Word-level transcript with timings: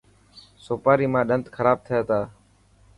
سوپاري 0.65 1.07
مان 1.13 1.27
ڏنت 1.29 1.45
خراب 1.55 1.77
ٿي 1.85 1.99
تا. 2.09 2.19